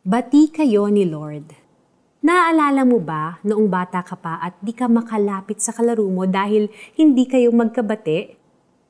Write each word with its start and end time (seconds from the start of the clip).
Bati 0.00 0.48
kayo 0.48 0.88
ni 0.88 1.04
Lord. 1.04 1.52
Naaalala 2.24 2.88
mo 2.88 3.04
ba 3.04 3.36
noong 3.44 3.68
bata 3.68 4.00
ka 4.00 4.16
pa 4.16 4.40
at 4.40 4.56
di 4.64 4.72
ka 4.72 4.88
makalapit 4.88 5.60
sa 5.60 5.76
kalaro 5.76 6.08
mo 6.08 6.24
dahil 6.24 6.72
hindi 6.96 7.28
kayo 7.28 7.52
magkabati? 7.52 8.32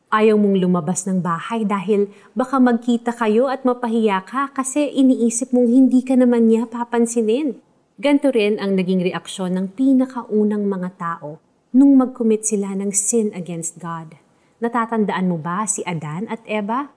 Ayaw 0.06 0.38
mong 0.38 0.62
lumabas 0.62 1.10
ng 1.10 1.18
bahay 1.18 1.66
dahil 1.66 2.14
baka 2.30 2.62
magkita 2.62 3.10
kayo 3.10 3.50
at 3.50 3.66
mapahiya 3.66 4.22
ka 4.22 4.54
kasi 4.54 4.86
iniisip 4.86 5.50
mong 5.50 5.66
hindi 5.66 5.98
ka 6.06 6.14
naman 6.14 6.46
niya 6.46 6.71
papansinin. 6.71 7.58
Ganto 7.99 8.31
rin 8.31 8.63
ang 8.63 8.79
naging 8.79 9.03
reaksyon 9.03 9.58
ng 9.58 9.74
pinakaunang 9.74 10.63
mga 10.71 10.95
tao 10.95 11.42
nung 11.74 11.99
mag-commit 11.99 12.47
sila 12.47 12.71
ng 12.79 12.95
sin 12.95 13.35
against 13.35 13.83
God. 13.83 14.15
Natatandaan 14.63 15.27
mo 15.27 15.42
ba 15.42 15.67
si 15.67 15.83
Adan 15.83 16.30
at 16.30 16.38
Eva? 16.47 16.95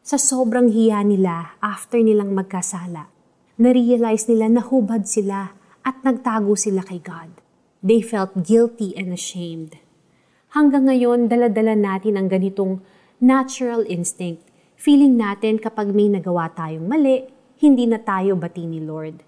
Sa 0.00 0.16
sobrang 0.16 0.72
hiya 0.72 1.04
nila 1.04 1.60
after 1.60 2.00
nilang 2.00 2.32
magkasala, 2.32 3.19
na-realize 3.60 4.24
nila 4.32 4.48
na 4.48 4.62
hubad 4.64 5.04
sila 5.04 5.52
at 5.84 6.00
nagtago 6.00 6.56
sila 6.56 6.80
kay 6.80 7.04
God. 7.04 7.36
They 7.84 8.00
felt 8.00 8.40
guilty 8.48 8.96
and 8.96 9.12
ashamed 9.12 9.76
hanggang 10.50 10.90
ngayon 10.90 11.30
daladala 11.30 11.78
natin 11.78 12.18
ang 12.18 12.26
ganitong 12.26 12.82
natural 13.22 13.86
instinct. 13.86 14.42
Feeling 14.80 15.14
natin 15.14 15.60
kapag 15.60 15.92
may 15.92 16.10
nagawa 16.10 16.50
tayong 16.50 16.88
mali, 16.88 17.28
hindi 17.60 17.84
na 17.86 18.00
tayo 18.00 18.34
bati 18.34 18.64
ni 18.66 18.80
Lord. 18.82 19.22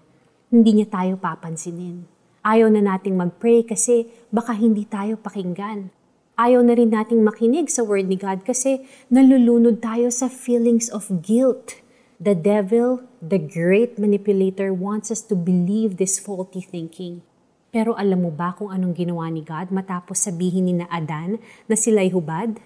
Hindi 0.51 0.81
niya 0.81 0.87
tayo 0.89 1.13
papansinin. 1.15 2.09
Ayaw 2.43 2.67
na 2.67 2.83
nating 2.83 3.15
mag-pray 3.15 3.63
kasi 3.63 4.09
baka 4.33 4.51
hindi 4.51 4.83
tayo 4.83 5.15
pakinggan. 5.15 5.93
Ayaw 6.33 6.65
na 6.65 6.73
rin 6.75 6.91
nating 6.91 7.21
makinig 7.21 7.69
sa 7.69 7.85
word 7.85 8.09
ni 8.09 8.17
God 8.17 8.43
kasi 8.43 8.83
nalulunod 9.07 9.79
tayo 9.79 10.09
sa 10.09 10.27
feelings 10.27 10.89
of 10.89 11.07
guilt. 11.23 11.79
The 12.23 12.39
devil, 12.39 13.03
the 13.19 13.35
great 13.35 13.99
manipulator, 13.99 14.71
wants 14.71 15.11
us 15.11 15.19
to 15.27 15.35
believe 15.35 15.99
this 15.99 16.23
faulty 16.23 16.63
thinking. 16.63 17.19
Pero 17.67 17.99
alam 17.99 18.23
mo 18.23 18.31
ba 18.31 18.55
kung 18.55 18.71
anong 18.71 18.95
ginawa 18.95 19.27
ni 19.27 19.43
God 19.43 19.75
matapos 19.75 20.23
sabihin 20.23 20.71
ni 20.71 20.73
na 20.79 20.87
Adan 20.87 21.35
na 21.67 21.75
sila'y 21.75 22.15
hubad? 22.15 22.63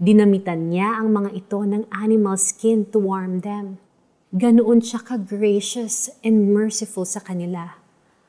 Dinamitan 0.00 0.72
niya 0.72 0.96
ang 0.96 1.12
mga 1.12 1.36
ito 1.36 1.60
ng 1.60 1.84
animal 1.92 2.40
skin 2.40 2.88
to 2.88 2.96
warm 2.96 3.44
them. 3.44 3.76
Ganoon 4.32 4.80
siya 4.80 5.04
ka-gracious 5.04 6.08
and 6.24 6.56
merciful 6.56 7.04
sa 7.04 7.20
kanila. 7.20 7.76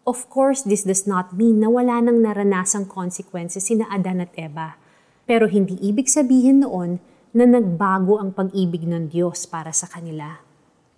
Of 0.04 0.28
course, 0.28 0.68
this 0.68 0.84
does 0.84 1.08
not 1.08 1.32
mean 1.32 1.64
na 1.64 1.72
wala 1.72 2.04
nang 2.04 2.20
naranasang 2.20 2.92
consequences 2.92 3.72
sina 3.72 3.88
Adan 3.88 4.20
at 4.20 4.36
Eva. 4.36 4.76
Pero 5.24 5.48
hindi 5.48 5.80
ibig 5.80 6.12
sabihin 6.12 6.68
noon 6.68 7.00
na 7.32 7.48
nagbago 7.48 8.20
ang 8.20 8.36
pag-ibig 8.36 8.84
ng 8.84 9.08
Diyos 9.08 9.48
para 9.48 9.72
sa 9.72 9.88
kanila. 9.88 10.44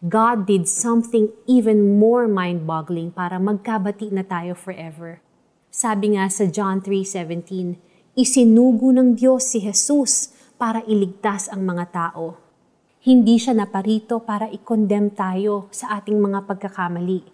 God 0.05 0.45
did 0.45 0.69
something 0.69 1.33
even 1.49 1.97
more 1.97 2.29
mind-boggling 2.29 3.09
para 3.09 3.41
magkabati 3.41 4.13
na 4.13 4.21
tayo 4.21 4.53
forever. 4.53 5.25
Sabi 5.73 6.13
nga 6.13 6.29
sa 6.29 6.45
John 6.45 6.85
3.17, 6.85 8.13
isinugo 8.13 8.93
ng 8.93 9.17
Diyos 9.17 9.49
si 9.49 9.57
Jesus 9.57 10.37
para 10.61 10.85
iligtas 10.85 11.49
ang 11.49 11.65
mga 11.65 11.89
tao. 11.89 12.37
Hindi 13.01 13.41
siya 13.41 13.57
naparito 13.57 14.21
para 14.21 14.45
i-condemn 14.53 15.17
tayo 15.17 15.65
sa 15.73 15.97
ating 15.97 16.21
mga 16.21 16.45
pagkakamali. 16.45 17.25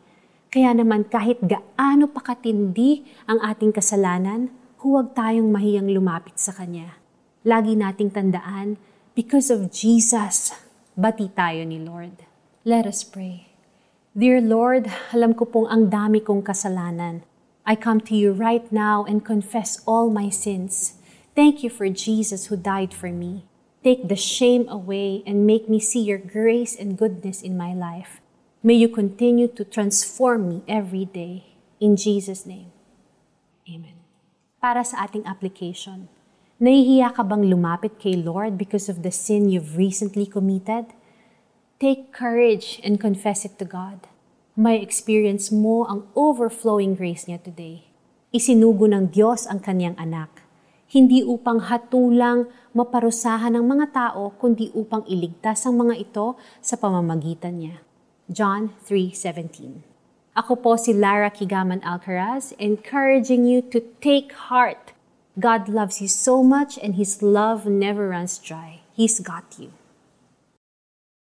Kaya 0.48 0.72
naman 0.72 1.04
kahit 1.12 1.44
gaano 1.44 2.08
pa 2.16 2.24
katindi 2.24 3.04
ang 3.28 3.44
ating 3.44 3.76
kasalanan, 3.76 4.48
huwag 4.80 5.12
tayong 5.12 5.52
mahiyang 5.52 5.92
lumapit 5.92 6.40
sa 6.40 6.56
Kanya. 6.56 6.96
Lagi 7.44 7.76
nating 7.76 8.16
tandaan, 8.16 8.80
because 9.20 9.52
of 9.52 9.68
Jesus, 9.68 10.56
bati 10.96 11.28
tayo 11.28 11.68
ni 11.68 11.84
Lord. 11.84 12.32
Let 12.64 12.88
us 12.88 13.04
pray. 13.04 13.52
Dear 14.16 14.40
Lord, 14.40 14.88
alam 15.12 15.36
ko 15.36 15.44
pong 15.44 15.68
ang 15.68 15.92
dami 15.92 16.24
kong 16.24 16.48
kasalanan. 16.48 17.28
I 17.68 17.76
come 17.76 18.00
to 18.08 18.16
you 18.16 18.32
right 18.32 18.64
now 18.72 19.04
and 19.04 19.20
confess 19.20 19.84
all 19.84 20.08
my 20.08 20.32
sins. 20.32 20.96
Thank 21.36 21.60
you 21.60 21.68
for 21.68 21.92
Jesus 21.92 22.48
who 22.48 22.56
died 22.56 22.96
for 22.96 23.12
me. 23.12 23.44
Take 23.84 24.08
the 24.08 24.16
shame 24.16 24.64
away 24.72 25.28
and 25.28 25.44
make 25.44 25.68
me 25.68 25.76
see 25.84 26.08
your 26.08 26.24
grace 26.24 26.72
and 26.72 26.96
goodness 26.96 27.44
in 27.44 27.60
my 27.60 27.76
life. 27.76 28.24
May 28.64 28.80
you 28.80 28.88
continue 28.88 29.52
to 29.60 29.68
transform 29.68 30.48
me 30.48 30.58
every 30.64 31.04
day. 31.04 31.60
In 31.84 32.00
Jesus' 32.00 32.48
name. 32.48 32.72
Amen. 33.68 34.00
Para 34.64 34.88
sa 34.88 35.04
ating 35.04 35.28
application, 35.28 36.08
nahihiya 36.64 37.12
ka 37.12 37.28
bang 37.28 37.44
lumapit 37.44 38.00
kay 38.00 38.16
Lord 38.16 38.56
because 38.56 38.88
of 38.88 39.04
the 39.04 39.12
sin 39.12 39.52
you've 39.52 39.76
recently 39.76 40.24
committed? 40.24 40.96
Take 41.84 42.16
courage 42.16 42.80
and 42.80 42.96
confess 42.96 43.44
it 43.44 43.60
to 43.60 43.68
God. 43.68 44.08
May 44.56 44.80
experience 44.80 45.52
mo 45.52 45.84
ang 45.84 46.08
overflowing 46.16 46.96
grace 46.96 47.28
niya 47.28 47.44
today. 47.44 47.92
Isinugo 48.32 48.88
ng 48.88 49.12
Diyos 49.12 49.44
ang 49.52 49.60
kanyang 49.60 50.00
anak. 50.00 50.48
Hindi 50.88 51.28
upang 51.28 51.68
hatulang 51.68 52.48
maparusahan 52.72 53.60
ng 53.60 53.68
mga 53.68 53.92
tao, 53.92 54.32
kundi 54.40 54.72
upang 54.72 55.04
iligtas 55.12 55.68
ang 55.68 55.76
mga 55.84 56.08
ito 56.08 56.40
sa 56.64 56.80
pamamagitan 56.80 57.60
niya. 57.60 57.84
John 58.32 58.72
3.17 58.88 59.84
Ako 60.40 60.64
po 60.64 60.80
si 60.80 60.96
Lara 60.96 61.28
Kigaman 61.36 61.84
Alcaraz, 61.84 62.56
encouraging 62.64 63.44
you 63.44 63.60
to 63.60 63.84
take 64.00 64.32
heart. 64.48 64.96
God 65.36 65.68
loves 65.68 66.00
you 66.00 66.08
so 66.08 66.40
much 66.40 66.80
and 66.80 66.96
His 66.96 67.20
love 67.20 67.68
never 67.68 68.08
runs 68.08 68.40
dry. 68.40 68.88
He's 68.96 69.20
got 69.20 69.60
you. 69.60 69.76